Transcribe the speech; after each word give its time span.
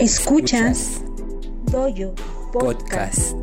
Escuchas 0.00 1.02
Doyo 1.70 2.14
Podcast. 2.54 3.36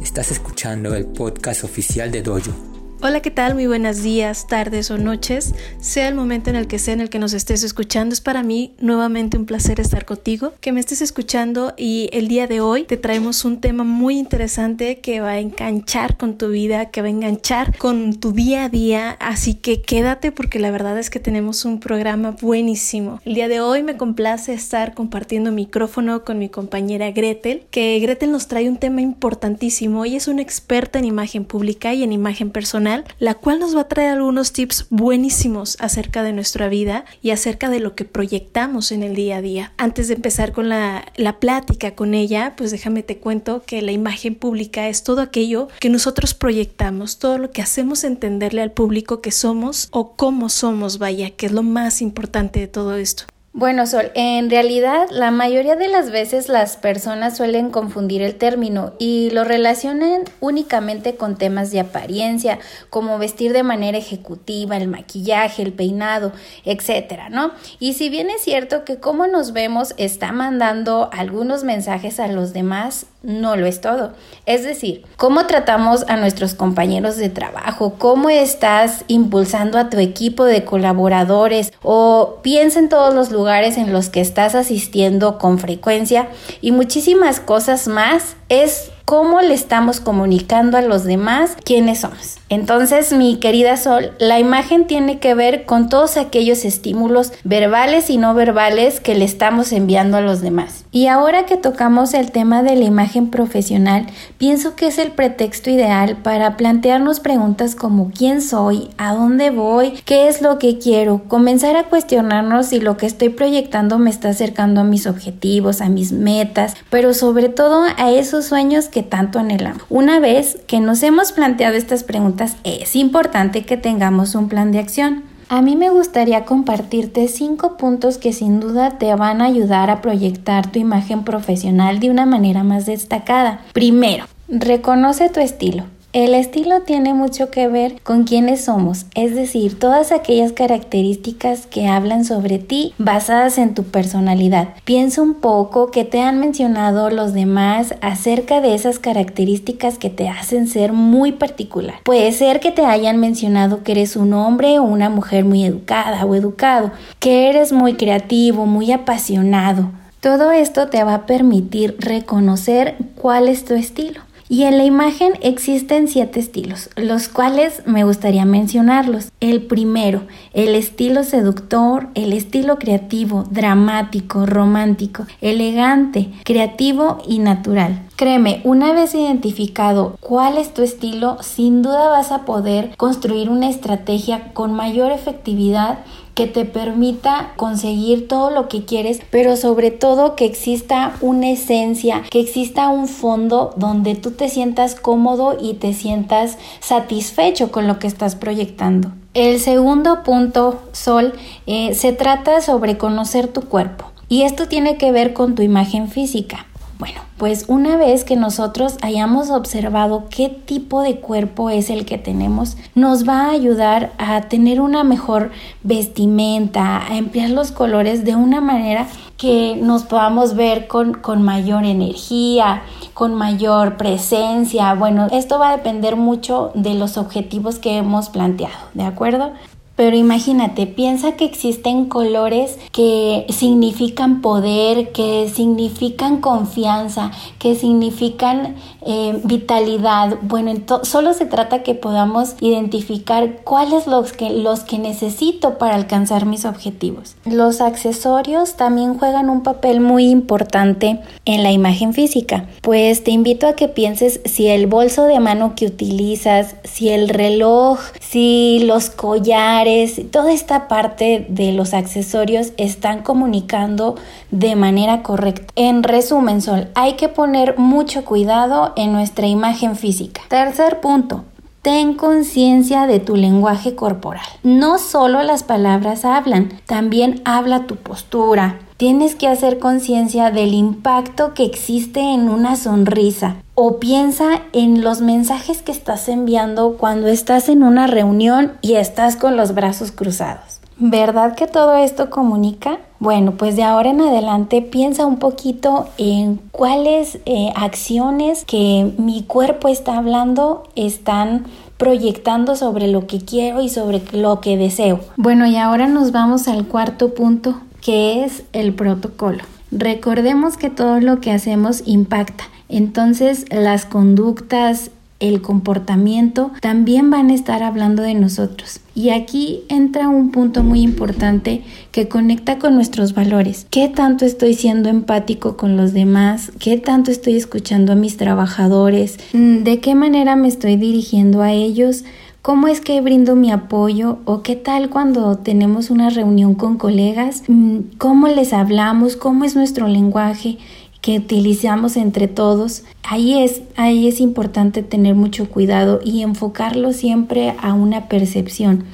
Estás 0.00 0.30
escuchando 0.30 0.94
el 0.94 1.04
podcast 1.04 1.64
oficial 1.64 2.10
de 2.10 2.22
Doyo. 2.22 2.67
Hola, 3.00 3.20
¿qué 3.20 3.30
tal? 3.30 3.54
Muy 3.54 3.68
buenos 3.68 4.02
días, 4.02 4.48
tardes 4.48 4.90
o 4.90 4.98
noches. 4.98 5.54
Sea 5.78 6.08
el 6.08 6.16
momento 6.16 6.50
en 6.50 6.56
el 6.56 6.66
que 6.66 6.80
sea 6.80 6.94
en 6.94 7.00
el 7.00 7.10
que 7.10 7.20
nos 7.20 7.32
estés 7.32 7.62
escuchando, 7.62 8.12
es 8.12 8.20
para 8.20 8.42
mí 8.42 8.74
nuevamente 8.80 9.38
un 9.38 9.46
placer 9.46 9.78
estar 9.78 10.04
contigo, 10.04 10.52
que 10.60 10.72
me 10.72 10.80
estés 10.80 11.00
escuchando 11.00 11.74
y 11.76 12.10
el 12.12 12.26
día 12.26 12.48
de 12.48 12.60
hoy 12.60 12.82
te 12.82 12.96
traemos 12.96 13.44
un 13.44 13.60
tema 13.60 13.84
muy 13.84 14.18
interesante 14.18 14.98
que 14.98 15.20
va 15.20 15.30
a 15.30 15.38
enganchar 15.38 16.16
con 16.16 16.38
tu 16.38 16.48
vida, 16.48 16.86
que 16.86 17.00
va 17.00 17.06
a 17.06 17.10
enganchar 17.10 17.78
con 17.78 18.18
tu 18.18 18.32
día 18.32 18.64
a 18.64 18.68
día, 18.68 19.12
así 19.20 19.54
que 19.54 19.80
quédate 19.80 20.32
porque 20.32 20.58
la 20.58 20.72
verdad 20.72 20.98
es 20.98 21.08
que 21.08 21.20
tenemos 21.20 21.64
un 21.64 21.78
programa 21.78 22.32
buenísimo. 22.32 23.20
El 23.24 23.34
día 23.34 23.46
de 23.46 23.60
hoy 23.60 23.84
me 23.84 23.96
complace 23.96 24.54
estar 24.54 24.94
compartiendo 24.94 25.52
micrófono 25.52 26.24
con 26.24 26.40
mi 26.40 26.48
compañera 26.48 27.12
Gretel, 27.12 27.62
que 27.70 27.96
Gretel 28.00 28.32
nos 28.32 28.48
trae 28.48 28.68
un 28.68 28.76
tema 28.76 29.02
importantísimo 29.02 30.04
y 30.04 30.16
es 30.16 30.26
una 30.26 30.42
experta 30.42 30.98
en 30.98 31.04
imagen 31.04 31.44
pública 31.44 31.94
y 31.94 32.02
en 32.02 32.12
imagen 32.12 32.50
personal 32.50 32.87
la 33.18 33.34
cual 33.34 33.58
nos 33.58 33.76
va 33.76 33.82
a 33.82 33.88
traer 33.88 34.12
algunos 34.12 34.52
tips 34.52 34.86
buenísimos 34.90 35.76
acerca 35.80 36.22
de 36.22 36.32
nuestra 36.32 36.68
vida 36.68 37.04
y 37.22 37.30
acerca 37.30 37.70
de 37.70 37.80
lo 37.80 37.94
que 37.94 38.04
proyectamos 38.04 38.92
en 38.92 39.02
el 39.02 39.14
día 39.14 39.36
a 39.36 39.42
día. 39.42 39.72
Antes 39.76 40.08
de 40.08 40.14
empezar 40.14 40.52
con 40.52 40.68
la, 40.68 41.12
la 41.16 41.38
plática 41.38 41.94
con 41.94 42.14
ella, 42.14 42.54
pues 42.56 42.70
déjame 42.70 43.02
te 43.02 43.18
cuento 43.18 43.62
que 43.66 43.82
la 43.82 43.92
imagen 43.92 44.34
pública 44.34 44.88
es 44.88 45.02
todo 45.02 45.20
aquello 45.20 45.68
que 45.80 45.90
nosotros 45.90 46.34
proyectamos, 46.34 47.18
todo 47.18 47.38
lo 47.38 47.50
que 47.50 47.62
hacemos 47.62 48.04
entenderle 48.04 48.62
al 48.62 48.72
público 48.72 49.20
que 49.20 49.30
somos 49.30 49.88
o 49.90 50.16
cómo 50.16 50.48
somos, 50.48 50.98
vaya, 50.98 51.30
que 51.30 51.46
es 51.46 51.52
lo 51.52 51.62
más 51.62 52.02
importante 52.02 52.60
de 52.60 52.68
todo 52.68 52.96
esto. 52.96 53.24
Bueno, 53.58 53.88
Sol, 53.88 54.12
en 54.14 54.50
realidad 54.50 55.08
la 55.10 55.32
mayoría 55.32 55.74
de 55.74 55.88
las 55.88 56.12
veces 56.12 56.48
las 56.48 56.76
personas 56.76 57.36
suelen 57.36 57.70
confundir 57.70 58.22
el 58.22 58.36
término 58.36 58.92
y 59.00 59.30
lo 59.30 59.42
relacionan 59.42 60.22
únicamente 60.38 61.16
con 61.16 61.36
temas 61.36 61.72
de 61.72 61.80
apariencia, 61.80 62.60
como 62.88 63.18
vestir 63.18 63.52
de 63.52 63.64
manera 63.64 63.98
ejecutiva, 63.98 64.76
el 64.76 64.86
maquillaje, 64.86 65.62
el 65.62 65.72
peinado, 65.72 66.30
etcétera, 66.64 67.30
¿no? 67.30 67.50
Y 67.80 67.94
si 67.94 68.10
bien 68.10 68.30
es 68.30 68.42
cierto 68.42 68.84
que 68.84 69.00
cómo 69.00 69.26
nos 69.26 69.52
vemos 69.52 69.92
está 69.96 70.30
mandando 70.30 71.10
algunos 71.12 71.64
mensajes 71.64 72.20
a 72.20 72.28
los 72.28 72.52
demás, 72.52 73.06
no 73.22 73.56
lo 73.56 73.66
es 73.66 73.80
todo. 73.80 74.12
Es 74.46 74.64
decir, 74.64 75.04
cómo 75.16 75.46
tratamos 75.46 76.04
a 76.08 76.16
nuestros 76.16 76.54
compañeros 76.54 77.16
de 77.16 77.28
trabajo, 77.28 77.94
cómo 77.98 78.30
estás 78.30 79.04
impulsando 79.08 79.78
a 79.78 79.90
tu 79.90 79.98
equipo 79.98 80.44
de 80.44 80.64
colaboradores 80.64 81.72
o 81.82 82.38
piensa 82.42 82.78
en 82.78 82.88
todos 82.88 83.14
los 83.14 83.30
lugares 83.30 83.76
en 83.76 83.92
los 83.92 84.08
que 84.08 84.20
estás 84.20 84.54
asistiendo 84.54 85.38
con 85.38 85.58
frecuencia 85.58 86.28
y 86.60 86.72
muchísimas 86.72 87.40
cosas 87.40 87.88
más. 87.88 88.36
Es 88.48 88.90
cómo 89.08 89.40
le 89.40 89.54
estamos 89.54 90.00
comunicando 90.00 90.76
a 90.76 90.82
los 90.82 91.04
demás 91.04 91.56
quiénes 91.64 92.00
somos. 92.00 92.36
Entonces, 92.50 93.10
mi 93.14 93.36
querida 93.36 93.78
Sol, 93.78 94.12
la 94.18 94.38
imagen 94.38 94.86
tiene 94.86 95.18
que 95.18 95.32
ver 95.32 95.64
con 95.64 95.88
todos 95.88 96.18
aquellos 96.18 96.66
estímulos 96.66 97.32
verbales 97.42 98.10
y 98.10 98.18
no 98.18 98.34
verbales 98.34 99.00
que 99.00 99.14
le 99.14 99.24
estamos 99.24 99.72
enviando 99.72 100.18
a 100.18 100.20
los 100.20 100.42
demás. 100.42 100.84
Y 100.92 101.06
ahora 101.06 101.46
que 101.46 101.56
tocamos 101.56 102.12
el 102.12 102.32
tema 102.32 102.62
de 102.62 102.76
la 102.76 102.84
imagen 102.84 103.30
profesional, 103.30 104.06
pienso 104.36 104.76
que 104.76 104.86
es 104.86 104.98
el 104.98 105.12
pretexto 105.12 105.70
ideal 105.70 106.18
para 106.22 106.58
plantearnos 106.58 107.20
preguntas 107.20 107.74
como 107.74 108.10
quién 108.10 108.42
soy, 108.42 108.90
a 108.98 109.14
dónde 109.14 109.50
voy, 109.50 109.92
qué 110.04 110.28
es 110.28 110.42
lo 110.42 110.58
que 110.58 110.78
quiero, 110.78 111.22
comenzar 111.28 111.76
a 111.76 111.84
cuestionarnos 111.84 112.66
si 112.66 112.80
lo 112.80 112.98
que 112.98 113.06
estoy 113.06 113.30
proyectando 113.30 113.98
me 113.98 114.10
está 114.10 114.30
acercando 114.30 114.82
a 114.82 114.84
mis 114.84 115.06
objetivos, 115.06 115.80
a 115.80 115.88
mis 115.88 116.12
metas, 116.12 116.74
pero 116.90 117.14
sobre 117.14 117.48
todo 117.48 117.84
a 117.96 118.10
esos 118.10 118.46
sueños 118.46 118.88
que 118.88 118.97
tanto 119.02 119.38
anhelamos. 119.38 119.82
Una 119.88 120.20
vez 120.20 120.58
que 120.66 120.80
nos 120.80 121.02
hemos 121.02 121.32
planteado 121.32 121.76
estas 121.76 122.04
preguntas, 122.04 122.56
es 122.64 122.96
importante 122.96 123.64
que 123.64 123.76
tengamos 123.76 124.34
un 124.34 124.48
plan 124.48 124.72
de 124.72 124.78
acción. 124.78 125.24
A 125.48 125.62
mí 125.62 125.76
me 125.76 125.88
gustaría 125.88 126.44
compartirte 126.44 127.26
cinco 127.26 127.78
puntos 127.78 128.18
que 128.18 128.34
sin 128.34 128.60
duda 128.60 128.98
te 128.98 129.14
van 129.14 129.40
a 129.40 129.46
ayudar 129.46 129.88
a 129.90 130.02
proyectar 130.02 130.70
tu 130.70 130.78
imagen 130.78 131.24
profesional 131.24 132.00
de 132.00 132.10
una 132.10 132.26
manera 132.26 132.64
más 132.64 132.84
destacada. 132.84 133.62
Primero, 133.72 134.26
reconoce 134.48 135.30
tu 135.30 135.40
estilo. 135.40 135.84
El 136.14 136.32
estilo 136.32 136.80
tiene 136.80 137.12
mucho 137.12 137.50
que 137.50 137.68
ver 137.68 138.00
con 138.02 138.24
quiénes 138.24 138.64
somos, 138.64 139.04
es 139.14 139.34
decir, 139.34 139.78
todas 139.78 140.10
aquellas 140.10 140.52
características 140.52 141.66
que 141.66 141.86
hablan 141.86 142.24
sobre 142.24 142.58
ti 142.58 142.94
basadas 142.96 143.58
en 143.58 143.74
tu 143.74 143.84
personalidad. 143.84 144.68
Piensa 144.84 145.20
un 145.20 145.34
poco 145.34 145.90
que 145.90 146.06
te 146.06 146.22
han 146.22 146.40
mencionado 146.40 147.10
los 147.10 147.34
demás 147.34 147.94
acerca 148.00 148.62
de 148.62 148.74
esas 148.74 148.98
características 148.98 149.98
que 149.98 150.08
te 150.08 150.30
hacen 150.30 150.66
ser 150.66 150.94
muy 150.94 151.32
particular. 151.32 151.96
Puede 152.04 152.32
ser 152.32 152.60
que 152.60 152.72
te 152.72 152.86
hayan 152.86 153.18
mencionado 153.18 153.82
que 153.82 153.92
eres 153.92 154.16
un 154.16 154.32
hombre 154.32 154.78
o 154.78 154.84
una 154.84 155.10
mujer 155.10 155.44
muy 155.44 155.62
educada 155.62 156.24
o 156.24 156.34
educado, 156.34 156.90
que 157.18 157.50
eres 157.50 157.70
muy 157.70 157.96
creativo, 157.96 158.64
muy 158.64 158.92
apasionado. 158.92 159.90
Todo 160.20 160.52
esto 160.52 160.88
te 160.88 161.04
va 161.04 161.14
a 161.14 161.26
permitir 161.26 161.96
reconocer 162.00 162.96
cuál 163.14 163.46
es 163.46 163.66
tu 163.66 163.74
estilo. 163.74 164.22
Y 164.50 164.62
en 164.62 164.78
la 164.78 164.84
imagen 164.84 165.34
existen 165.42 166.08
siete 166.08 166.40
estilos, 166.40 166.88
los 166.96 167.28
cuales 167.28 167.82
me 167.84 168.04
gustaría 168.04 168.46
mencionarlos. 168.46 169.30
El 169.40 169.62
primero, 169.62 170.22
el 170.54 170.74
estilo 170.74 171.22
seductor, 171.22 172.08
el 172.14 172.32
estilo 172.32 172.78
creativo, 172.78 173.44
dramático, 173.50 174.46
romántico, 174.46 175.26
elegante, 175.42 176.30
creativo 176.44 177.22
y 177.28 177.40
natural. 177.40 178.07
Créeme, 178.18 178.62
una 178.64 178.92
vez 178.94 179.14
identificado 179.14 180.16
cuál 180.18 180.58
es 180.58 180.74
tu 180.74 180.82
estilo, 180.82 181.36
sin 181.40 181.82
duda 181.82 182.08
vas 182.08 182.32
a 182.32 182.44
poder 182.44 182.96
construir 182.96 183.48
una 183.48 183.70
estrategia 183.70 184.52
con 184.54 184.72
mayor 184.72 185.12
efectividad 185.12 186.00
que 186.34 186.48
te 186.48 186.64
permita 186.64 187.52
conseguir 187.54 188.26
todo 188.26 188.50
lo 188.50 188.66
que 188.66 188.84
quieres, 188.84 189.20
pero 189.30 189.56
sobre 189.56 189.92
todo 189.92 190.34
que 190.34 190.46
exista 190.46 191.14
una 191.20 191.50
esencia, 191.50 192.24
que 192.28 192.40
exista 192.40 192.88
un 192.88 193.06
fondo 193.06 193.72
donde 193.76 194.16
tú 194.16 194.32
te 194.32 194.48
sientas 194.48 194.96
cómodo 194.96 195.56
y 195.60 195.74
te 195.74 195.94
sientas 195.94 196.58
satisfecho 196.80 197.70
con 197.70 197.86
lo 197.86 198.00
que 198.00 198.08
estás 198.08 198.34
proyectando. 198.34 199.12
El 199.32 199.60
segundo 199.60 200.24
punto, 200.24 200.80
Sol, 200.90 201.34
eh, 201.68 201.94
se 201.94 202.12
trata 202.12 202.62
sobre 202.62 202.98
conocer 202.98 203.46
tu 203.46 203.60
cuerpo. 203.60 204.06
Y 204.28 204.42
esto 204.42 204.66
tiene 204.66 204.98
que 204.98 205.10
ver 205.12 205.32
con 205.32 205.54
tu 205.54 205.62
imagen 205.62 206.08
física. 206.08 206.66
Bueno, 206.98 207.20
pues 207.36 207.66
una 207.68 207.96
vez 207.96 208.24
que 208.24 208.34
nosotros 208.34 208.98
hayamos 209.02 209.50
observado 209.50 210.24
qué 210.30 210.48
tipo 210.48 211.02
de 211.02 211.20
cuerpo 211.20 211.70
es 211.70 211.90
el 211.90 212.04
que 212.04 212.18
tenemos, 212.18 212.76
nos 212.96 213.26
va 213.26 213.44
a 213.44 213.50
ayudar 213.50 214.10
a 214.18 214.42
tener 214.48 214.80
una 214.80 215.04
mejor 215.04 215.52
vestimenta, 215.84 217.06
a 217.06 217.16
emplear 217.16 217.50
los 217.50 217.70
colores 217.70 218.24
de 218.24 218.34
una 218.34 218.60
manera 218.60 219.06
que 219.36 219.78
nos 219.80 220.02
podamos 220.02 220.56
ver 220.56 220.88
con, 220.88 221.14
con 221.14 221.42
mayor 221.42 221.84
energía, 221.84 222.82
con 223.14 223.36
mayor 223.36 223.96
presencia. 223.96 224.92
Bueno, 224.94 225.28
esto 225.30 225.60
va 225.60 225.70
a 225.70 225.76
depender 225.76 226.16
mucho 226.16 226.72
de 226.74 226.94
los 226.94 227.16
objetivos 227.16 227.78
que 227.78 227.96
hemos 227.96 228.28
planteado, 228.28 228.76
¿de 228.94 229.04
acuerdo? 229.04 229.52
Pero 229.98 230.16
imagínate, 230.16 230.86
piensa 230.86 231.32
que 231.32 231.44
existen 231.44 232.04
colores 232.04 232.78
que 232.92 233.46
significan 233.48 234.40
poder, 234.42 235.10
que 235.10 235.50
significan 235.52 236.40
confianza, 236.40 237.32
que 237.58 237.74
significan 237.74 238.76
eh, 239.04 239.40
vitalidad. 239.42 240.36
Bueno, 240.42 240.72
solo 241.02 241.32
se 241.32 241.46
trata 241.46 241.82
que 241.82 241.96
podamos 241.96 242.54
identificar 242.60 243.62
cuáles 243.64 244.06
los 244.06 244.32
que, 244.32 244.50
los 244.50 244.84
que 244.84 245.00
necesito 245.00 245.78
para 245.78 245.96
alcanzar 245.96 246.46
mis 246.46 246.64
objetivos. 246.64 247.34
Los 247.44 247.80
accesorios 247.80 248.76
también 248.76 249.18
juegan 249.18 249.50
un 249.50 249.64
papel 249.64 249.98
muy 249.98 250.30
importante 250.30 251.18
en 251.44 251.64
la 251.64 251.72
imagen 251.72 252.14
física. 252.14 252.68
Pues 252.82 253.24
te 253.24 253.32
invito 253.32 253.66
a 253.66 253.72
que 253.72 253.88
pienses 253.88 254.42
si 254.44 254.68
el 254.68 254.86
bolso 254.86 255.24
de 255.24 255.40
mano 255.40 255.74
que 255.74 255.86
utilizas, 255.86 256.76
si 256.84 257.08
el 257.08 257.28
reloj, 257.28 257.98
si 258.20 258.84
los 258.84 259.10
collares, 259.10 259.87
toda 260.30 260.52
esta 260.52 260.88
parte 260.88 261.46
de 261.48 261.72
los 261.72 261.94
accesorios 261.94 262.72
están 262.76 263.22
comunicando 263.22 264.16
de 264.50 264.76
manera 264.76 265.22
correcta. 265.22 265.72
En 265.76 266.02
resumen, 266.02 266.60
Sol, 266.60 266.88
hay 266.94 267.14
que 267.14 267.28
poner 267.28 267.78
mucho 267.78 268.24
cuidado 268.24 268.92
en 268.96 269.12
nuestra 269.12 269.46
imagen 269.46 269.96
física. 269.96 270.42
Tercer 270.48 271.00
punto, 271.00 271.44
Ten 271.82 272.14
conciencia 272.14 273.06
de 273.06 273.20
tu 273.20 273.36
lenguaje 273.36 273.94
corporal. 273.94 274.44
No 274.64 274.98
solo 274.98 275.44
las 275.44 275.62
palabras 275.62 276.24
hablan, 276.24 276.80
también 276.86 277.40
habla 277.44 277.86
tu 277.86 277.94
postura. 277.94 278.80
Tienes 278.98 279.36
que 279.36 279.46
hacer 279.46 279.78
conciencia 279.78 280.50
del 280.50 280.74
impacto 280.74 281.54
que 281.54 281.62
existe 281.62 282.18
en 282.18 282.48
una 282.48 282.74
sonrisa 282.74 283.54
o 283.76 284.00
piensa 284.00 284.62
en 284.72 285.04
los 285.04 285.20
mensajes 285.20 285.82
que 285.82 285.92
estás 285.92 286.28
enviando 286.28 286.96
cuando 286.98 287.28
estás 287.28 287.68
en 287.68 287.84
una 287.84 288.08
reunión 288.08 288.72
y 288.82 288.94
estás 288.94 289.36
con 289.36 289.56
los 289.56 289.72
brazos 289.72 290.10
cruzados. 290.10 290.80
¿Verdad 290.96 291.54
que 291.54 291.68
todo 291.68 291.94
esto 291.94 292.28
comunica? 292.28 292.98
Bueno, 293.20 293.52
pues 293.52 293.76
de 293.76 293.84
ahora 293.84 294.10
en 294.10 294.20
adelante 294.20 294.82
piensa 294.82 295.26
un 295.26 295.38
poquito 295.38 296.08
en 296.18 296.56
cuáles 296.72 297.38
eh, 297.46 297.72
acciones 297.76 298.64
que 298.64 299.12
mi 299.16 299.44
cuerpo 299.44 299.86
está 299.86 300.16
hablando 300.18 300.82
están 300.96 301.66
proyectando 301.98 302.74
sobre 302.74 303.06
lo 303.06 303.28
que 303.28 303.38
quiero 303.38 303.80
y 303.80 303.90
sobre 303.90 304.22
lo 304.32 304.60
que 304.60 304.76
deseo. 304.76 305.20
Bueno, 305.36 305.66
y 305.66 305.76
ahora 305.76 306.08
nos 306.08 306.32
vamos 306.32 306.66
al 306.66 306.86
cuarto 306.86 307.32
punto, 307.32 307.80
que 308.08 308.42
es 308.42 308.62
el 308.72 308.94
protocolo. 308.94 309.62
Recordemos 309.90 310.78
que 310.78 310.88
todo 310.88 311.20
lo 311.20 311.42
que 311.42 311.50
hacemos 311.50 312.02
impacta. 312.06 312.64
Entonces 312.88 313.66
las 313.70 314.06
conductas, 314.06 315.10
el 315.40 315.60
comportamiento 315.60 316.70
también 316.80 317.28
van 317.28 317.50
a 317.50 317.54
estar 317.54 317.82
hablando 317.82 318.22
de 318.22 318.32
nosotros. 318.32 319.00
Y 319.14 319.28
aquí 319.28 319.82
entra 319.90 320.30
un 320.30 320.52
punto 320.52 320.82
muy 320.82 321.02
importante 321.02 321.82
que 322.10 322.28
conecta 322.28 322.78
con 322.78 322.94
nuestros 322.94 323.34
valores. 323.34 323.86
¿Qué 323.90 324.08
tanto 324.08 324.46
estoy 324.46 324.72
siendo 324.72 325.10
empático 325.10 325.76
con 325.76 325.98
los 325.98 326.14
demás? 326.14 326.72
¿Qué 326.78 326.96
tanto 326.96 327.30
estoy 327.30 327.58
escuchando 327.58 328.12
a 328.12 328.16
mis 328.16 328.38
trabajadores? 328.38 329.38
¿De 329.52 330.00
qué 330.00 330.14
manera 330.14 330.56
me 330.56 330.68
estoy 330.68 330.96
dirigiendo 330.96 331.60
a 331.60 331.72
ellos? 331.72 332.24
¿Cómo 332.68 332.86
es 332.86 333.00
que 333.00 333.22
brindo 333.22 333.56
mi 333.56 333.70
apoyo? 333.70 334.40
¿O 334.44 334.60
qué 334.60 334.76
tal 334.76 335.08
cuando 335.08 335.56
tenemos 335.56 336.10
una 336.10 336.28
reunión 336.28 336.74
con 336.74 336.98
colegas? 336.98 337.62
Mm, 337.66 338.00
¿Cómo 338.18 338.46
les 338.46 338.74
hablamos? 338.74 339.36
¿Cómo 339.36 339.64
es 339.64 339.74
nuestro 339.74 340.06
lenguaje? 340.06 340.76
que 341.22 341.38
utilizamos 341.38 342.16
entre 342.16 342.46
todos, 342.46 343.04
ahí 343.24 343.60
es, 343.62 343.82
ahí 343.96 344.28
es 344.28 344.38
importante 344.40 345.02
tener 345.02 345.34
mucho 345.34 345.68
cuidado 345.68 346.20
y 346.24 346.42
enfocarlo 346.42 347.12
siempre 347.12 347.74
a 347.80 347.92
una 347.92 348.28
percepción. 348.28 349.04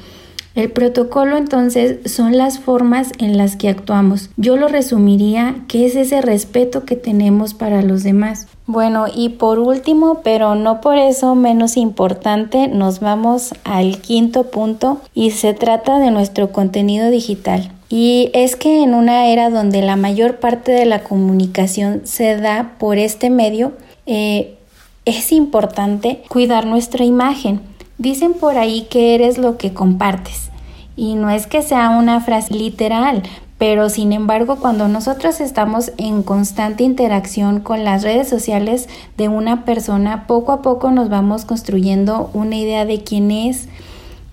El 0.55 0.71
protocolo 0.71 1.37
entonces 1.37 2.13
son 2.13 2.37
las 2.37 2.61
formas 2.61 3.11
en 3.19 3.37
las 3.37 3.57
que 3.57 3.69
actuamos. 3.69 4.31
Yo 4.37 4.57
lo 4.57 4.69
resumiría 4.69 5.57
que 5.67 5.85
es 5.85 5.97
ese 5.97 6.23
respeto 6.23 6.85
que 6.85 6.95
tenemos 6.95 7.55
para 7.55 7.83
los 7.83 8.05
demás. 8.05 8.47
Bueno, 8.67 9.07
y 9.13 9.31
por 9.31 9.59
último, 9.59 10.21
pero 10.23 10.55
no 10.55 10.81
por 10.81 10.97
eso 10.97 11.35
menos 11.35 11.77
importante, 11.77 12.69
nos 12.69 13.01
vamos 13.01 13.53
al 13.65 14.01
quinto 14.01 14.45
punto 14.45 15.01
y 15.13 15.33
se 15.33 15.55
trata 15.55 15.99
de 15.99 16.13
nuestro 16.13 16.53
contenido 16.53 17.11
digital. 17.11 17.73
Y 17.89 18.31
es 18.33 18.55
que 18.57 18.83
en 18.83 18.95
una 18.95 19.27
era 19.27 19.51
donde 19.51 19.83
la 19.83 19.97
mayor 19.97 20.37
parte 20.37 20.73
de 20.73 20.87
la 20.87 21.03
comunicación 21.03 22.03
se 22.05 22.37
da 22.37 22.77
por 22.79 22.97
este 22.97 23.29
medio, 23.29 23.73
eh, 24.07 24.57
es 25.05 25.33
importante 25.33 26.23
cuidar 26.29 26.65
nuestra 26.65 27.05
imagen. 27.05 27.61
Dicen 27.99 28.35
por 28.35 28.59
ahí 28.59 28.87
que 28.91 29.15
eres 29.15 29.39
lo 29.39 29.57
que 29.57 29.73
compartes. 29.73 30.51
Y 30.97 31.15
no 31.15 31.31
es 31.31 31.47
que 31.47 31.63
sea 31.63 31.91
una 31.91 32.21
frase 32.21 32.55
literal, 32.55 33.23
pero 33.59 33.89
sin 33.89 34.13
embargo 34.13 34.57
cuando 34.57 34.89
nosotros 34.89 35.41
estamos 35.41 35.93
en 35.97 36.23
constante 36.23 36.85
interacción 36.85 37.61
con 37.61 37.85
las 37.85 38.03
redes 38.03 38.29
sociales 38.29 38.89
de 39.17 39.29
una 39.29 39.65
persona, 39.65 40.27
poco 40.27 40.53
a 40.53 40.63
poco 40.63 40.91
nos 40.91 41.09
vamos 41.09 41.45
construyendo 41.45 42.31
una 42.33 42.57
idea 42.57 42.85
de 42.85 43.03
quién 43.03 43.31
es, 43.31 43.69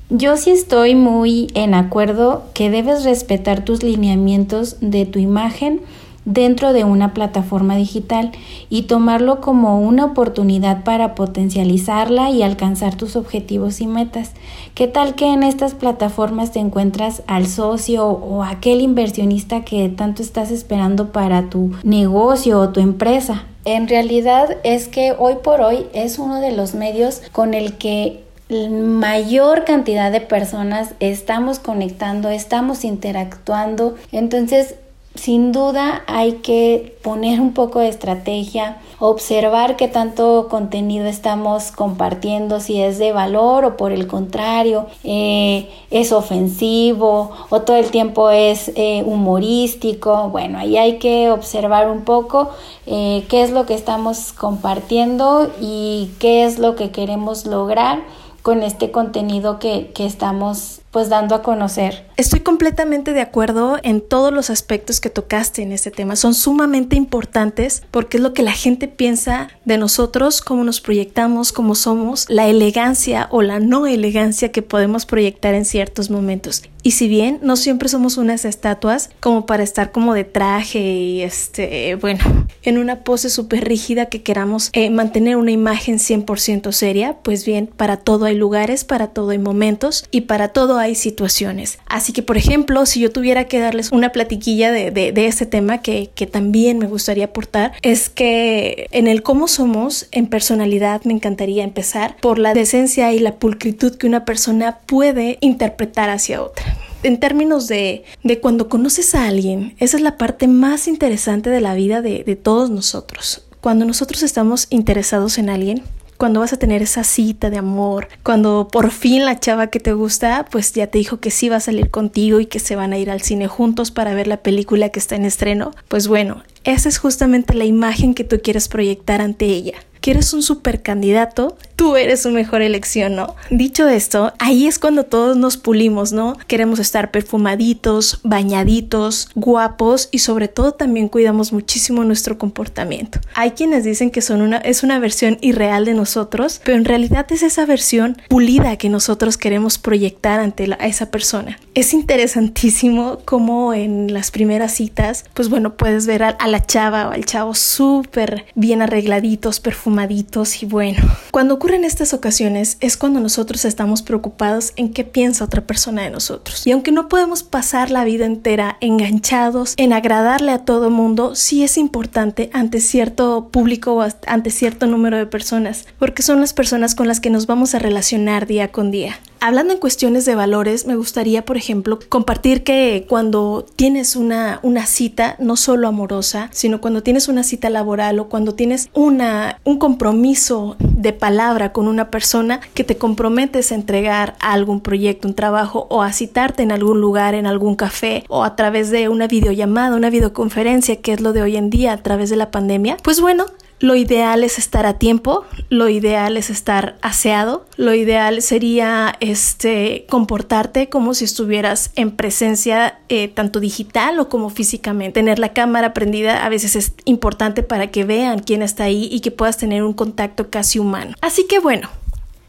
yo 0.09 0.35
sí 0.35 0.51
estoy 0.51 0.93
muy 0.93 1.47
en 1.53 1.73
acuerdo 1.73 2.43
que 2.53 2.69
debes 2.69 3.05
respetar 3.05 3.63
tus 3.63 3.81
lineamientos 3.81 4.75
de 4.81 5.05
tu 5.05 5.19
imagen 5.19 5.81
dentro 6.25 6.73
de 6.73 6.83
una 6.83 7.13
plataforma 7.13 7.75
digital 7.75 8.31
y 8.69 8.83
tomarlo 8.83 9.41
como 9.41 9.79
una 9.79 10.05
oportunidad 10.05 10.83
para 10.83 11.15
potencializarla 11.15 12.29
y 12.29 12.43
alcanzar 12.43 12.95
tus 12.95 13.15
objetivos 13.15 13.81
y 13.81 13.87
metas. 13.87 14.31
¿Qué 14.75 14.87
tal 14.87 15.15
que 15.15 15.33
en 15.33 15.43
estas 15.43 15.73
plataformas 15.73 16.51
te 16.51 16.59
encuentras 16.59 17.23
al 17.27 17.47
socio 17.47 18.07
o 18.07 18.43
aquel 18.43 18.81
inversionista 18.81 19.63
que 19.63 19.89
tanto 19.89 20.21
estás 20.21 20.51
esperando 20.51 21.11
para 21.11 21.49
tu 21.49 21.71
negocio 21.83 22.59
o 22.59 22.69
tu 22.69 22.79
empresa? 22.79 23.45
En 23.65 23.87
realidad 23.87 24.57
es 24.63 24.87
que 24.87 25.13
hoy 25.17 25.35
por 25.43 25.61
hoy 25.61 25.85
es 25.93 26.17
uno 26.17 26.39
de 26.39 26.51
los 26.51 26.73
medios 26.73 27.21
con 27.31 27.53
el 27.53 27.77
que 27.77 28.23
mayor 28.51 29.63
cantidad 29.63 30.11
de 30.11 30.19
personas 30.19 30.93
estamos 30.99 31.59
conectando, 31.59 32.29
estamos 32.29 32.83
interactuando. 32.83 33.95
Entonces, 34.11 34.75
sin 35.15 35.51
duda 35.51 36.03
hay 36.07 36.33
que 36.35 36.97
poner 37.03 37.41
un 37.41 37.53
poco 37.53 37.79
de 37.79 37.89
estrategia, 37.89 38.77
observar 38.99 39.75
qué 39.75 39.87
tanto 39.87 40.47
contenido 40.49 41.05
estamos 41.05 41.71
compartiendo, 41.71 42.59
si 42.59 42.81
es 42.81 42.97
de 42.97 43.11
valor 43.11 43.65
o 43.65 43.77
por 43.77 43.91
el 43.91 44.07
contrario 44.07 44.85
eh, 45.03 45.69
es 45.89 46.13
ofensivo 46.13 47.31
o 47.49 47.61
todo 47.61 47.75
el 47.77 47.91
tiempo 47.91 48.29
es 48.29 48.71
eh, 48.75 49.03
humorístico. 49.05 50.29
Bueno, 50.29 50.59
ahí 50.59 50.77
hay 50.77 50.97
que 50.97 51.29
observar 51.29 51.89
un 51.89 52.01
poco 52.01 52.51
eh, 52.85 53.25
qué 53.27 53.41
es 53.41 53.51
lo 53.51 53.65
que 53.65 53.73
estamos 53.73 54.31
compartiendo 54.31 55.51
y 55.59 56.11
qué 56.19 56.45
es 56.45 56.57
lo 56.57 56.75
que 56.75 56.91
queremos 56.91 57.45
lograr 57.45 58.01
con 58.43 58.63
este 58.63 58.91
contenido 58.91 59.59
que, 59.59 59.91
que 59.93 60.05
estamos 60.05 60.81
pues 60.91 61.09
dando 61.09 61.35
a 61.35 61.41
conocer. 61.41 62.10
Estoy 62.21 62.41
completamente 62.41 63.13
de 63.13 63.21
acuerdo 63.21 63.79
en 63.81 63.99
todos 63.99 64.31
los 64.31 64.51
aspectos 64.51 65.01
que 65.01 65.09
tocaste 65.09 65.63
en 65.63 65.71
este 65.71 65.89
tema. 65.89 66.15
Son 66.15 66.35
sumamente 66.35 66.95
importantes 66.95 67.81
porque 67.89 68.17
es 68.17 68.21
lo 68.23 68.35
que 68.35 68.43
la 68.43 68.51
gente 68.51 68.87
piensa 68.87 69.47
de 69.65 69.79
nosotros, 69.79 70.43
cómo 70.43 70.63
nos 70.63 70.81
proyectamos, 70.81 71.51
cómo 71.51 71.73
somos, 71.73 72.27
la 72.29 72.47
elegancia 72.47 73.27
o 73.31 73.41
la 73.41 73.59
no 73.59 73.87
elegancia 73.87 74.51
que 74.51 74.61
podemos 74.61 75.07
proyectar 75.07 75.55
en 75.55 75.65
ciertos 75.65 76.11
momentos. 76.11 76.61
Y 76.83 76.91
si 76.91 77.07
bien 77.07 77.39
no 77.43 77.55
siempre 77.55 77.89
somos 77.89 78.17
unas 78.17 78.45
estatuas 78.45 79.11
como 79.19 79.45
para 79.45 79.63
estar 79.63 79.91
como 79.91 80.13
de 80.13 80.23
traje 80.23 80.79
y 80.79 81.21
este, 81.21 81.95
bueno, 81.95 82.23
en 82.63 82.77
una 82.77 83.03
pose 83.03 83.29
súper 83.29 83.67
rígida 83.67 84.07
que 84.07 84.23
queramos 84.23 84.69
eh, 84.73 84.89
mantener 84.89 85.37
una 85.37 85.51
imagen 85.51 85.97
100% 85.97 86.71
seria, 86.71 87.17
pues 87.21 87.45
bien, 87.45 87.67
para 87.67 87.97
todo 87.97 88.25
hay 88.25 88.35
lugares, 88.35 88.83
para 88.83 89.07
todo 89.07 89.29
hay 89.29 89.37
momentos 89.37 90.05
y 90.09 90.21
para 90.21 90.49
todo 90.49 90.77
hay 90.77 90.95
situaciones. 90.95 91.77
Así 91.85 92.10
que, 92.11 92.23
por 92.23 92.37
ejemplo, 92.37 92.85
si 92.85 92.99
yo 92.99 93.11
tuviera 93.11 93.45
que 93.45 93.59
darles 93.59 93.91
una 93.91 94.11
platiquilla 94.11 94.71
de, 94.71 94.91
de, 94.91 95.27
ese 95.27 95.45
tema 95.45 95.81
que, 95.81 96.09
que 96.15 96.27
también 96.27 96.77
me 96.77 96.87
gustaría 96.87 97.25
aportar, 97.25 97.73
es 97.81 98.09
que 98.09 98.87
en 98.91 99.07
el 99.07 99.23
cómo 99.23 99.47
somos, 99.47 100.07
en 100.11 100.27
personalidad, 100.27 101.01
me 101.03 101.13
encantaría 101.13 101.63
empezar 101.63 102.17
por 102.21 102.39
la 102.39 102.53
decencia 102.53 103.13
y 103.13 103.19
la 103.19 103.35
pulcritud 103.35 103.95
que 103.95 104.07
una 104.07 104.25
persona 104.25 104.79
puede 104.85 105.37
interpretar 105.41 106.09
hacia 106.09 106.41
otra 106.41 106.77
en 107.03 107.19
términos 107.19 107.67
de, 107.67 108.03
de, 108.23 108.39
cuando 108.39 108.69
conoces 108.69 109.15
a 109.15 109.27
alguien, 109.27 109.75
esa 109.79 109.97
es 109.97 110.03
la 110.03 110.17
parte 110.17 110.47
más 110.47 110.87
interesante 110.87 111.49
de 111.49 111.61
la 111.61 111.73
vida 111.73 112.01
de, 112.01 112.23
de, 112.23 112.35
todos 112.35 112.69
nosotros. 112.69 113.43
Cuando 113.59 113.85
nosotros 113.85 114.23
estamos 114.23 114.67
interesados 114.69 115.37
en 115.37 115.49
alguien, 115.49 115.83
cuando 116.21 116.41
vas 116.41 116.53
a 116.53 116.57
tener 116.57 116.83
esa 116.83 117.03
cita 117.03 117.49
de 117.49 117.57
amor, 117.57 118.07
cuando 118.21 118.67
por 118.71 118.91
fin 118.91 119.25
la 119.25 119.39
chava 119.39 119.71
que 119.71 119.79
te 119.79 119.93
gusta, 119.93 120.45
pues 120.51 120.71
ya 120.71 120.85
te 120.85 120.99
dijo 120.99 121.19
que 121.19 121.31
sí 121.31 121.49
va 121.49 121.55
a 121.55 121.59
salir 121.59 121.89
contigo 121.89 122.39
y 122.39 122.45
que 122.45 122.59
se 122.59 122.75
van 122.75 122.93
a 122.93 122.99
ir 122.99 123.09
al 123.09 123.23
cine 123.23 123.47
juntos 123.47 123.89
para 123.89 124.13
ver 124.13 124.27
la 124.27 124.37
película 124.37 124.89
que 124.89 124.99
está 124.99 125.15
en 125.15 125.25
estreno, 125.25 125.71
pues 125.87 126.07
bueno, 126.07 126.43
esa 126.63 126.89
es 126.89 126.99
justamente 126.99 127.55
la 127.55 127.65
imagen 127.65 128.13
que 128.13 128.23
tú 128.23 128.39
quieres 128.39 128.67
proyectar 128.67 129.19
ante 129.19 129.45
ella. 129.45 129.73
Que 129.99 130.11
eres 130.11 130.31
un 130.35 130.43
super 130.43 130.83
candidato, 130.83 131.57
tú 131.81 131.95
eres 131.95 132.21
su 132.21 132.29
mejor 132.29 132.61
elección, 132.61 133.15
¿no? 133.15 133.35
Dicho 133.49 133.89
esto, 133.89 134.33
ahí 134.37 134.67
es 134.67 134.77
cuando 134.77 135.03
todos 135.03 135.35
nos 135.35 135.57
pulimos, 135.57 136.13
¿no? 136.13 136.37
Queremos 136.45 136.77
estar 136.77 137.09
perfumaditos, 137.09 138.19
bañaditos, 138.21 139.29
guapos 139.33 140.07
y 140.11 140.19
sobre 140.19 140.47
todo 140.47 140.73
también 140.73 141.07
cuidamos 141.07 141.51
muchísimo 141.51 142.03
nuestro 142.03 142.37
comportamiento. 142.37 143.19
Hay 143.33 143.51
quienes 143.51 143.83
dicen 143.83 144.11
que 144.11 144.21
son 144.21 144.43
una, 144.43 144.57
es 144.57 144.83
una 144.83 144.99
versión 144.99 145.39
irreal 145.41 145.85
de 145.85 145.95
nosotros, 145.95 146.61
pero 146.63 146.77
en 146.77 146.85
realidad 146.85 147.25
es 147.31 147.41
esa 147.41 147.65
versión 147.65 148.21
pulida 148.29 148.77
que 148.77 148.89
nosotros 148.89 149.39
queremos 149.39 149.79
proyectar 149.79 150.39
ante 150.39 150.71
a 150.77 150.85
esa 150.85 151.09
persona. 151.09 151.57
Es 151.73 151.93
interesantísimo 151.95 153.21
cómo 153.25 153.73
en 153.73 154.13
las 154.13 154.29
primeras 154.29 154.73
citas, 154.73 155.25
pues 155.33 155.49
bueno, 155.49 155.77
puedes 155.77 156.05
ver 156.05 156.21
a, 156.21 156.29
a 156.29 156.47
la 156.47 156.63
chava 156.63 157.07
o 157.07 157.11
al 157.11 157.25
chavo 157.25 157.55
súper 157.55 158.45
bien 158.53 158.83
arregladitos, 158.83 159.59
perfumados, 159.59 160.61
y 160.61 160.65
bueno. 160.65 160.99
Cuando 161.31 161.57
ocurren 161.71 161.85
estas 161.85 162.13
ocasiones 162.13 162.75
es 162.81 162.97
cuando 162.97 163.21
nosotros 163.21 163.63
estamos 163.63 164.01
preocupados 164.01 164.73
en 164.75 164.91
qué 164.91 165.05
piensa 165.05 165.45
otra 165.45 165.61
persona 165.61 166.01
de 166.01 166.09
nosotros. 166.09 166.67
Y 166.67 166.71
aunque 166.71 166.91
no 166.91 167.07
podemos 167.07 167.43
pasar 167.43 167.91
la 167.91 168.03
vida 168.03 168.25
entera 168.25 168.75
enganchados 168.81 169.75
en 169.77 169.93
agradarle 169.93 170.51
a 170.51 170.65
todo 170.65 170.89
mundo, 170.89 171.33
sí 171.33 171.63
es 171.63 171.77
importante 171.77 172.49
ante 172.51 172.81
cierto 172.81 173.47
público 173.53 173.93
o 173.93 174.05
ante 174.27 174.49
cierto 174.49 174.85
número 174.85 175.15
de 175.15 175.27
personas, 175.27 175.85
porque 175.97 176.23
son 176.23 176.41
las 176.41 176.53
personas 176.53 176.93
con 176.93 177.07
las 177.07 177.21
que 177.21 177.29
nos 177.29 177.47
vamos 177.47 177.73
a 177.73 177.79
relacionar 177.79 178.47
día 178.47 178.73
con 178.73 178.91
día. 178.91 179.17
Hablando 179.41 179.73
en 179.73 179.79
cuestiones 179.79 180.23
de 180.25 180.35
valores, 180.35 180.85
me 180.85 180.95
gustaría, 180.95 181.43
por 181.43 181.57
ejemplo, 181.57 181.99
compartir 182.07 182.63
que 182.63 183.05
cuando 183.09 183.65
tienes 183.75 184.15
una, 184.15 184.59
una 184.61 184.85
cita, 184.85 185.35
no 185.39 185.57
solo 185.57 185.87
amorosa, 185.87 186.49
sino 186.53 186.79
cuando 186.79 187.03
tienes 187.03 187.27
una 187.27 187.43
cita 187.43 187.69
laboral 187.69 188.19
o 188.19 188.29
cuando 188.29 188.53
tienes 188.53 188.89
una, 188.93 189.59
un 189.65 189.79
compromiso 189.79 190.77
de 190.79 191.11
palabra 191.11 191.73
con 191.73 191.87
una 191.87 192.11
persona 192.11 192.61
que 192.73 192.83
te 192.83 192.97
comprometes 192.97 193.71
a 193.71 193.75
entregar 193.75 194.35
a 194.39 194.53
algún 194.53 194.79
proyecto, 194.79 195.27
un 195.27 195.33
trabajo 195.33 195.87
o 195.89 196.03
a 196.03 196.13
citarte 196.13 196.61
en 196.63 196.71
algún 196.71 197.01
lugar, 197.01 197.33
en 197.33 197.47
algún 197.47 197.75
café 197.75 198.23
o 198.29 198.43
a 198.43 198.55
través 198.55 198.91
de 198.91 199.09
una 199.09 199.27
videollamada, 199.27 199.95
una 199.95 200.11
videoconferencia, 200.11 201.01
que 201.01 201.13
es 201.13 201.21
lo 201.21 201.33
de 201.33 201.41
hoy 201.41 201.57
en 201.57 201.71
día 201.71 201.93
a 201.93 202.03
través 202.03 202.29
de 202.29 202.35
la 202.35 202.51
pandemia, 202.51 202.97
pues 203.01 203.19
bueno, 203.19 203.45
lo 203.81 203.95
ideal 203.95 204.43
es 204.43 204.59
estar 204.59 204.85
a 204.85 204.99
tiempo, 204.99 205.43
lo 205.69 205.89
ideal 205.89 206.37
es 206.37 206.51
estar 206.51 206.97
aseado, 207.01 207.65
lo 207.77 207.95
ideal 207.95 208.43
sería 208.43 209.15
este 209.19 210.05
comportarte 210.07 210.87
como 210.87 211.15
si 211.15 211.25
estuvieras 211.25 211.91
en 211.95 212.11
presencia 212.11 212.99
eh, 213.09 213.27
tanto 213.27 213.59
digital 213.59 214.19
o 214.19 214.29
como 214.29 214.51
físicamente. 214.51 215.19
Tener 215.21 215.39
la 215.39 215.53
cámara 215.53 215.93
prendida 215.93 216.45
a 216.45 216.49
veces 216.49 216.75
es 216.75 216.93
importante 217.05 217.63
para 217.63 217.87
que 217.87 218.05
vean 218.05 218.39
quién 218.39 218.61
está 218.61 218.83
ahí 218.83 219.09
y 219.11 219.21
que 219.21 219.31
puedas 219.31 219.57
tener 219.57 219.83
un 219.83 219.93
contacto 219.93 220.51
casi 220.51 220.77
humano. 220.77 221.15
Así 221.19 221.47
que 221.47 221.57
bueno, 221.57 221.89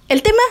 el 0.08 0.22
tema 0.22 0.42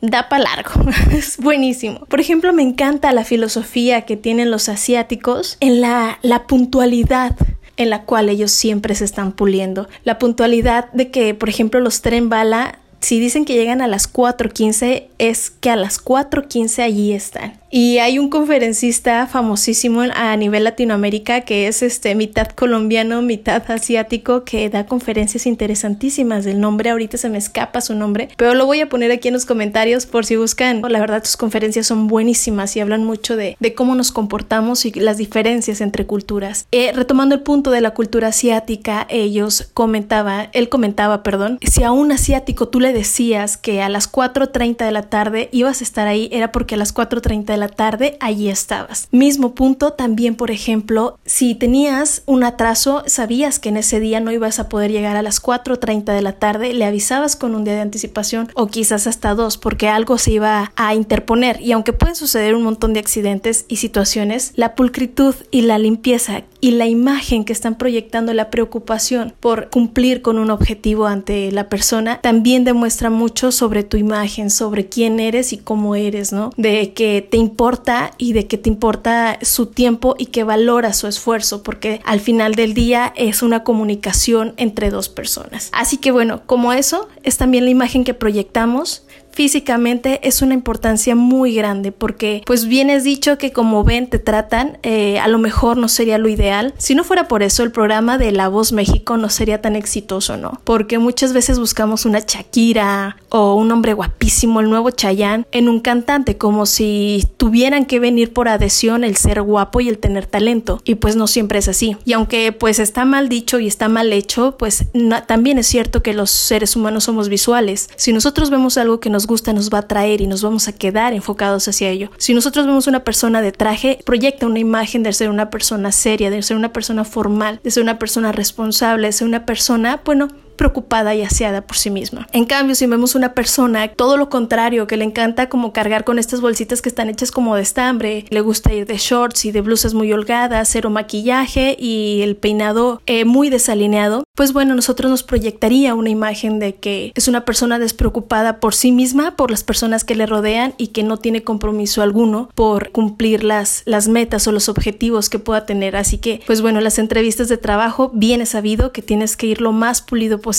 da 0.00 0.28
para 0.28 0.42
largo. 0.44 0.72
es 1.12 1.36
buenísimo. 1.36 2.00
Por 2.06 2.20
ejemplo, 2.20 2.52
me 2.52 2.62
encanta 2.62 3.12
la 3.12 3.24
filosofía 3.24 4.02
que 4.02 4.16
tienen 4.16 4.50
los 4.50 4.68
asiáticos 4.68 5.56
en 5.60 5.80
la, 5.80 6.18
la 6.22 6.48
puntualidad 6.48 7.36
en 7.76 7.90
la 7.90 8.02
cual 8.02 8.28
ellos 8.28 8.50
siempre 8.50 8.94
se 8.94 9.04
están 9.04 9.32
puliendo. 9.32 9.88
La 10.04 10.18
puntualidad 10.18 10.90
de 10.92 11.10
que, 11.10 11.34
por 11.34 11.48
ejemplo, 11.48 11.80
los 11.80 12.02
tren 12.02 12.28
bala, 12.28 12.78
si 13.00 13.20
dicen 13.20 13.44
que 13.44 13.54
llegan 13.54 13.80
a 13.80 13.88
las 13.88 14.12
4.15, 14.12 15.08
es 15.18 15.50
que 15.50 15.70
a 15.70 15.76
las 15.76 16.04
4.15 16.04 16.82
allí 16.82 17.12
están. 17.12 17.59
Y 17.72 17.98
hay 17.98 18.18
un 18.18 18.30
conferencista 18.30 19.28
famosísimo 19.28 20.02
a 20.02 20.36
nivel 20.36 20.64
Latinoamérica 20.64 21.42
que 21.42 21.68
es 21.68 21.82
este 21.84 22.16
mitad 22.16 22.48
colombiano, 22.48 23.22
mitad 23.22 23.62
asiático, 23.70 24.42
que 24.42 24.68
da 24.68 24.86
conferencias 24.86 25.46
interesantísimas. 25.46 26.46
El 26.46 26.60
nombre 26.60 26.90
ahorita 26.90 27.16
se 27.16 27.28
me 27.28 27.38
escapa 27.38 27.80
su 27.80 27.94
nombre, 27.94 28.28
pero 28.36 28.54
lo 28.54 28.66
voy 28.66 28.80
a 28.80 28.88
poner 28.88 29.12
aquí 29.12 29.28
en 29.28 29.34
los 29.34 29.46
comentarios 29.46 30.06
por 30.06 30.26
si 30.26 30.34
buscan. 30.34 30.82
La 30.88 30.98
verdad, 30.98 31.22
sus 31.22 31.36
conferencias 31.36 31.86
son 31.86 32.08
buenísimas 32.08 32.74
y 32.74 32.80
hablan 32.80 33.04
mucho 33.04 33.36
de, 33.36 33.56
cómo 33.76 33.94
nos 33.94 34.10
comportamos 34.10 34.84
y 34.84 34.90
las 34.90 35.16
diferencias 35.16 35.80
entre 35.80 36.06
culturas. 36.06 36.66
Eh, 36.72 36.90
retomando 36.92 37.36
el 37.36 37.42
punto 37.42 37.70
de 37.70 37.80
la 37.80 37.92
cultura 37.92 38.28
asiática, 38.28 39.06
ellos 39.08 39.70
comentaban, 39.74 40.48
él 40.54 40.68
comentaba, 40.68 41.22
perdón, 41.22 41.60
si 41.62 41.84
a 41.84 41.92
un 41.92 42.10
asiático 42.10 42.66
tú 42.66 42.80
le 42.80 42.92
decías 42.92 43.56
que 43.56 43.80
a 43.80 43.88
las 43.88 44.10
4.30 44.10 44.84
de 44.84 44.90
la 44.90 45.02
tarde 45.02 45.48
ibas 45.52 45.80
a 45.80 45.84
estar 45.84 46.08
ahí, 46.08 46.28
era 46.32 46.50
porque 46.50 46.74
a 46.74 46.78
las 46.78 46.92
4.30 46.92 47.44
de 47.44 47.59
la 47.60 47.68
tarde 47.68 48.16
allí 48.20 48.48
estabas. 48.48 49.08
Mismo 49.12 49.54
punto 49.54 49.92
también, 49.92 50.34
por 50.34 50.50
ejemplo, 50.50 51.18
si 51.24 51.54
tenías 51.54 52.22
un 52.26 52.42
atraso, 52.42 53.04
sabías 53.06 53.58
que 53.58 53.68
en 53.68 53.76
ese 53.76 54.00
día 54.00 54.20
no 54.20 54.32
ibas 54.32 54.58
a 54.58 54.68
poder 54.68 54.90
llegar 54.90 55.16
a 55.16 55.22
las 55.22 55.42
4.30 55.42 56.12
de 56.12 56.22
la 56.22 56.32
tarde, 56.32 56.74
le 56.74 56.84
avisabas 56.84 57.36
con 57.36 57.54
un 57.54 57.64
día 57.64 57.74
de 57.74 57.80
anticipación 57.80 58.50
o 58.54 58.66
quizás 58.66 59.06
hasta 59.06 59.34
dos 59.34 59.58
porque 59.58 59.88
algo 59.88 60.18
se 60.18 60.32
iba 60.32 60.72
a 60.76 60.94
interponer 60.94 61.60
y 61.60 61.72
aunque 61.72 61.92
pueden 61.92 62.16
suceder 62.16 62.54
un 62.54 62.62
montón 62.62 62.92
de 62.92 63.00
accidentes 63.00 63.66
y 63.68 63.76
situaciones, 63.76 64.52
la 64.56 64.74
pulcritud 64.74 65.34
y 65.50 65.62
la 65.62 65.78
limpieza 65.78 66.42
y 66.60 66.72
la 66.72 66.86
imagen 66.86 67.44
que 67.44 67.52
están 67.52 67.76
proyectando, 67.76 68.32
la 68.34 68.50
preocupación 68.50 69.32
por 69.40 69.70
cumplir 69.70 70.22
con 70.22 70.38
un 70.38 70.50
objetivo 70.50 71.06
ante 71.06 71.50
la 71.52 71.68
persona, 71.68 72.20
también 72.20 72.64
demuestra 72.64 73.10
mucho 73.10 73.52
sobre 73.52 73.82
tu 73.82 73.96
imagen, 73.96 74.50
sobre 74.50 74.88
quién 74.88 75.20
eres 75.20 75.52
y 75.52 75.58
cómo 75.58 75.94
eres, 75.94 76.32
¿no? 76.32 76.50
De 76.56 76.92
que 76.92 77.26
te 77.28 77.36
importa 77.36 78.12
y 78.18 78.32
de 78.32 78.46
que 78.46 78.58
te 78.58 78.68
importa 78.68 79.38
su 79.42 79.66
tiempo 79.66 80.14
y 80.18 80.26
que 80.26 80.44
valora 80.44 80.92
su 80.92 81.06
esfuerzo, 81.06 81.62
porque 81.62 82.00
al 82.04 82.20
final 82.20 82.54
del 82.54 82.74
día 82.74 83.12
es 83.16 83.42
una 83.42 83.64
comunicación 83.64 84.54
entre 84.56 84.90
dos 84.90 85.08
personas. 85.08 85.70
Así 85.72 85.96
que 85.96 86.10
bueno, 86.10 86.42
como 86.46 86.72
eso, 86.72 87.08
es 87.22 87.36
también 87.36 87.64
la 87.64 87.70
imagen 87.70 88.04
que 88.04 88.14
proyectamos 88.14 89.04
físicamente 89.32 90.20
es 90.26 90.42
una 90.42 90.54
importancia 90.54 91.14
muy 91.14 91.54
grande 91.54 91.92
porque 91.92 92.42
pues 92.46 92.66
bien 92.66 92.90
es 92.90 93.04
dicho 93.04 93.38
que 93.38 93.52
como 93.52 93.84
ven 93.84 94.08
te 94.08 94.18
tratan 94.18 94.78
eh, 94.82 95.18
a 95.18 95.28
lo 95.28 95.38
mejor 95.38 95.76
no 95.76 95.88
sería 95.88 96.18
lo 96.18 96.28
ideal. 96.28 96.74
Si 96.78 96.94
no 96.94 97.04
fuera 97.04 97.28
por 97.28 97.42
eso 97.42 97.62
el 97.62 97.72
programa 97.72 98.18
de 98.18 98.32
La 98.32 98.48
Voz 98.48 98.72
México 98.72 99.16
no 99.16 99.28
sería 99.28 99.60
tan 99.60 99.76
exitoso 99.76 100.36
no 100.36 100.60
porque 100.64 100.98
muchas 100.98 101.32
veces 101.32 101.58
buscamos 101.58 102.04
una 102.04 102.20
Shakira 102.20 103.16
o 103.28 103.54
un 103.54 103.70
hombre 103.72 103.94
guapísimo 103.94 104.60
el 104.60 104.70
nuevo 104.70 104.90
Chayanne 104.90 105.46
en 105.52 105.68
un 105.68 105.80
cantante 105.80 106.36
como 106.36 106.66
si 106.66 107.26
tuvieran 107.36 107.86
que 107.86 108.00
venir 108.00 108.32
por 108.32 108.48
adhesión 108.48 109.04
el 109.04 109.16
ser 109.16 109.42
guapo 109.42 109.80
y 109.80 109.88
el 109.88 109.98
tener 109.98 110.26
talento. 110.26 110.80
Y 110.84 110.96
pues 110.96 111.16
no 111.16 111.26
siempre 111.26 111.58
es 111.58 111.68
así. 111.68 111.96
Y 112.04 112.12
aunque 112.12 112.52
pues 112.52 112.78
está 112.78 113.04
mal 113.04 113.28
dicho 113.28 113.58
y 113.58 113.66
está 113.66 113.88
mal 113.88 114.12
hecho 114.12 114.56
pues 114.58 114.86
también 115.26 115.58
es 115.58 115.66
cierto 115.66 116.02
que 116.02 116.14
los 116.14 116.30
seres 116.30 116.76
humanos 116.76 117.04
somos 117.04 117.28
visuales. 117.28 117.88
Si 117.96 118.12
nosotros 118.12 118.50
vemos 118.50 118.76
algo 118.78 119.00
que 119.00 119.10
nos 119.10 119.26
gusta 119.30 119.52
nos 119.52 119.70
va 119.70 119.78
a 119.78 119.88
traer 119.88 120.20
y 120.20 120.26
nos 120.26 120.42
vamos 120.42 120.66
a 120.66 120.72
quedar 120.72 121.12
enfocados 121.12 121.68
hacia 121.68 121.88
ello. 121.88 122.10
Si 122.18 122.34
nosotros 122.34 122.66
vemos 122.66 122.88
una 122.88 123.04
persona 123.04 123.40
de 123.40 123.52
traje, 123.52 124.00
proyecta 124.04 124.46
una 124.46 124.58
imagen 124.58 125.04
de 125.04 125.12
ser 125.12 125.30
una 125.30 125.50
persona 125.50 125.92
seria, 125.92 126.30
de 126.30 126.42
ser 126.42 126.56
una 126.56 126.72
persona 126.72 127.04
formal, 127.04 127.60
de 127.62 127.70
ser 127.70 127.82
una 127.82 127.98
persona 127.98 128.32
responsable, 128.32 129.06
de 129.06 129.12
ser 129.12 129.28
una 129.28 129.46
persona, 129.46 130.00
bueno, 130.04 130.28
preocupada 130.60 131.14
y 131.14 131.22
aseada 131.22 131.62
por 131.62 131.78
sí 131.78 131.88
misma. 131.88 132.28
En 132.32 132.44
cambio, 132.44 132.74
si 132.74 132.84
vemos 132.84 133.14
una 133.14 133.32
persona, 133.32 133.88
todo 133.88 134.18
lo 134.18 134.28
contrario, 134.28 134.86
que 134.86 134.98
le 134.98 135.06
encanta 135.06 135.48
como 135.48 135.72
cargar 135.72 136.04
con 136.04 136.18
estas 136.18 136.42
bolsitas 136.42 136.82
que 136.82 136.90
están 136.90 137.08
hechas 137.08 137.30
como 137.30 137.56
de 137.56 137.62
estambre, 137.62 138.26
le 138.28 138.42
gusta 138.42 138.70
ir 138.74 138.84
de 138.84 138.98
shorts 138.98 139.46
y 139.46 139.52
de 139.52 139.62
blusas 139.62 139.94
muy 139.94 140.12
holgadas, 140.12 140.68
cero 140.70 140.90
maquillaje 140.90 141.78
y 141.80 142.20
el 142.20 142.36
peinado 142.36 143.00
eh, 143.06 143.24
muy 143.24 143.48
desalineado, 143.48 144.24
pues 144.34 144.52
bueno, 144.52 144.74
nosotros 144.74 145.10
nos 145.10 145.22
proyectaría 145.22 145.94
una 145.94 146.10
imagen 146.10 146.58
de 146.58 146.74
que 146.74 147.12
es 147.14 147.26
una 147.26 147.46
persona 147.46 147.78
despreocupada 147.78 148.60
por 148.60 148.74
sí 148.74 148.92
misma, 148.92 149.36
por 149.36 149.50
las 149.50 149.64
personas 149.64 150.04
que 150.04 150.14
le 150.14 150.26
rodean 150.26 150.74
y 150.76 150.88
que 150.88 151.02
no 151.02 151.16
tiene 151.16 151.42
compromiso 151.42 152.02
alguno 152.02 152.50
por 152.54 152.90
cumplir 152.90 153.44
las, 153.44 153.82
las 153.86 154.08
metas 154.08 154.46
o 154.46 154.52
los 154.52 154.68
objetivos 154.68 155.30
que 155.30 155.38
pueda 155.38 155.64
tener. 155.64 155.96
Así 155.96 156.18
que, 156.18 156.42
pues 156.46 156.60
bueno, 156.60 156.82
las 156.82 156.98
entrevistas 156.98 157.48
de 157.48 157.56
trabajo, 157.56 158.10
bien 158.12 158.42
es 158.42 158.50
sabido 158.50 158.92
que 158.92 159.00
tienes 159.00 159.38
que 159.38 159.46
ir 159.46 159.62
lo 159.62 159.72
más 159.72 160.02
pulido 160.02 160.36
posible 160.36 160.49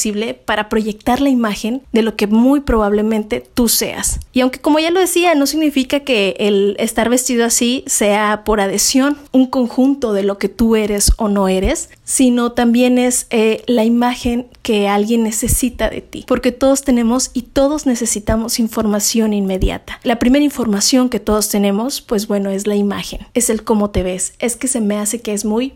para 0.46 0.70
proyectar 0.70 1.22
la 1.22 1.30
imagen 1.30 1.82
de 1.92 2.02
lo 2.02 2.16
que 2.16 2.28
muy 2.28 2.62
probablemente 2.62 3.44
tú 3.54 3.68
seas. 3.68 4.20
Y 4.34 4.42
aunque 4.42 4.60
como 4.60 4.80
ya 4.80 4.92
lo 4.92 5.00
decía, 5.00 5.36
no 5.36 5.46
significa 5.46 6.02
que 6.02 6.36
el 6.40 6.76
estar 6.80 7.10
vestido 7.10 7.46
así 7.46 7.84
sea 7.88 8.44
por 8.46 8.62
adhesión, 8.62 9.18
un 9.32 9.48
conjunto 9.48 10.14
de 10.14 10.24
lo 10.24 10.38
que 10.38 10.50
tú 10.50 10.76
eres 10.76 11.12
o 11.18 11.28
no 11.28 11.48
eres, 11.48 11.90
sino 12.04 12.52
también 12.52 12.98
es 12.98 13.28
eh, 13.30 13.64
la 13.68 13.86
imagen 13.86 14.48
que 14.62 14.88
alguien 14.88 15.24
necesita 15.24 15.90
de 15.90 16.02
ti, 16.02 16.26
porque 16.28 16.52
todos 16.52 16.84
tenemos 16.84 17.32
y 17.34 17.44
todos 17.44 17.86
necesitamos 17.86 18.60
información 18.60 19.34
inmediata. 19.34 20.00
La 20.04 20.20
primera 20.20 20.44
información 20.44 21.10
que 21.10 21.20
todos 21.20 21.50
tenemos, 21.50 22.02
pues 22.02 22.28
bueno, 22.28 22.50
es 22.50 22.68
la 22.68 22.76
imagen, 22.76 23.26
es 23.34 23.50
el 23.50 23.64
cómo 23.64 23.90
te 23.90 24.04
ves, 24.04 24.34
es 24.40 24.56
que 24.56 24.68
se 24.68 24.82
me 24.82 24.98
hace 24.98 25.22
que 25.22 25.34
es 25.34 25.46
muy 25.46 25.74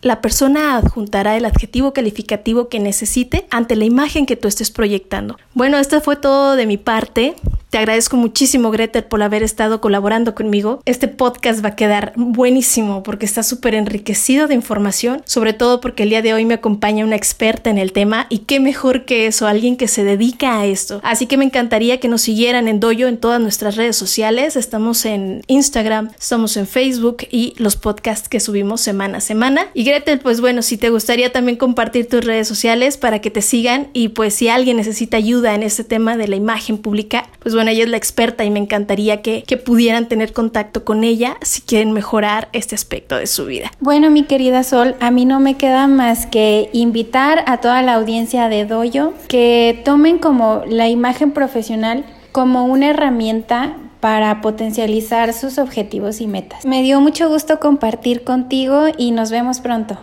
la 0.00 0.20
persona 0.20 0.76
adjuntará 0.76 1.36
el 1.36 1.44
adjetivo 1.44 1.92
calificativo 1.92 2.68
que 2.68 2.78
necesite 2.78 3.46
ante 3.50 3.76
la 3.76 3.84
imagen 3.84 4.26
que 4.26 4.36
tú 4.36 4.48
estés 4.48 4.70
proyectando. 4.70 5.36
Bueno, 5.54 5.78
esto 5.78 6.00
fue 6.00 6.16
todo 6.16 6.56
de 6.56 6.66
mi 6.66 6.76
parte. 6.76 7.34
Te 7.70 7.76
agradezco 7.76 8.16
muchísimo, 8.16 8.70
Gretel, 8.70 9.04
por 9.04 9.22
haber 9.22 9.42
estado 9.42 9.82
colaborando 9.82 10.34
conmigo. 10.34 10.80
Este 10.86 11.06
podcast 11.06 11.62
va 11.62 11.70
a 11.70 11.76
quedar 11.76 12.14
buenísimo 12.16 13.02
porque 13.02 13.26
está 13.26 13.42
súper 13.42 13.74
enriquecido 13.74 14.46
de 14.46 14.54
información, 14.54 15.20
sobre 15.26 15.52
todo 15.52 15.82
porque 15.82 16.04
el 16.04 16.08
día 16.08 16.22
de 16.22 16.32
hoy 16.32 16.46
me 16.46 16.54
acompaña 16.54 17.04
una 17.04 17.16
experta 17.16 17.68
en 17.68 17.76
el 17.76 17.92
tema 17.92 18.26
y 18.30 18.38
qué 18.38 18.58
mejor 18.58 19.04
que 19.04 19.26
eso, 19.26 19.46
alguien 19.46 19.76
que 19.76 19.86
se 19.86 20.02
dedica 20.02 20.58
a 20.58 20.64
esto. 20.64 21.00
Así 21.02 21.26
que 21.26 21.36
me 21.36 21.44
encantaría 21.44 22.00
que 22.00 22.08
nos 22.08 22.22
siguieran 22.22 22.68
en 22.68 22.80
Doyo 22.80 23.06
en 23.06 23.18
todas 23.18 23.40
nuestras 23.40 23.76
redes 23.76 23.96
sociales. 23.96 24.56
Estamos 24.56 25.04
en 25.04 25.42
Instagram, 25.46 26.10
estamos 26.18 26.56
en 26.56 26.66
Facebook 26.66 27.18
y 27.30 27.52
los 27.58 27.76
podcasts 27.76 28.30
que 28.30 28.40
subimos 28.40 28.80
semana 28.80 29.18
a 29.18 29.20
semana. 29.20 29.66
Y 29.74 29.84
Pues 30.22 30.40
bueno, 30.40 30.60
si 30.62 30.76
te 30.76 30.90
gustaría 30.90 31.32
también 31.32 31.56
compartir 31.56 32.08
tus 32.08 32.24
redes 32.24 32.46
sociales 32.46 32.98
para 32.98 33.20
que 33.20 33.30
te 33.30 33.40
sigan 33.40 33.88
y 33.94 34.08
pues 34.08 34.34
si 34.34 34.48
alguien 34.48 34.76
necesita 34.76 35.16
ayuda 35.16 35.54
en 35.54 35.62
este 35.62 35.82
tema 35.82 36.16
de 36.16 36.28
la 36.28 36.36
imagen 36.36 36.78
pública, 36.78 37.28
pues 37.38 37.54
bueno, 37.54 37.70
ella 37.70 37.84
es 37.84 37.88
la 37.88 37.96
experta 37.96 38.44
y 38.44 38.50
me 38.50 38.58
encantaría 38.58 39.22
que, 39.22 39.44
que 39.46 39.56
pudieran 39.56 40.06
tener 40.06 40.32
contacto 40.32 40.84
con 40.84 41.04
ella 41.04 41.36
si 41.40 41.62
quieren 41.62 41.92
mejorar 41.92 42.48
este 42.52 42.74
aspecto 42.74 43.16
de 43.16 43.26
su 43.26 43.46
vida. 43.46 43.70
Bueno, 43.80 44.10
mi 44.10 44.24
querida 44.24 44.62
Sol, 44.62 44.94
a 45.00 45.10
mí 45.10 45.24
no 45.24 45.40
me 45.40 45.56
queda 45.56 45.86
más 45.86 46.26
que 46.26 46.68
invitar 46.72 47.44
a 47.46 47.58
toda 47.58 47.80
la 47.82 47.94
audiencia 47.94 48.48
de 48.48 48.66
Doyo 48.66 49.14
que 49.28 49.80
tomen 49.84 50.18
como 50.18 50.64
la 50.68 50.88
imagen 50.88 51.32
profesional 51.32 52.04
como 52.32 52.66
una 52.66 52.90
herramienta 52.90 53.76
para 54.00 54.40
potencializar 54.40 55.32
sus 55.32 55.58
objetivos 55.58 56.20
y 56.20 56.26
metas. 56.26 56.64
Me 56.64 56.82
dio 56.82 57.00
mucho 57.00 57.28
gusto 57.28 57.60
compartir 57.60 58.24
contigo 58.24 58.86
y 58.96 59.10
nos 59.10 59.30
vemos 59.30 59.60
pronto. 59.60 59.98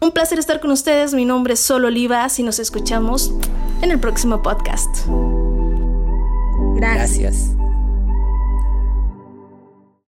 Un 0.00 0.12
placer 0.12 0.38
estar 0.38 0.60
con 0.60 0.70
ustedes, 0.70 1.14
mi 1.14 1.24
nombre 1.24 1.54
es 1.54 1.60
Sol 1.60 1.84
Olivas 1.84 2.38
y 2.38 2.42
nos 2.42 2.58
escuchamos 2.58 3.32
en 3.82 3.90
el 3.90 3.98
próximo 3.98 4.42
podcast. 4.42 5.06
Gracias. 6.76 7.56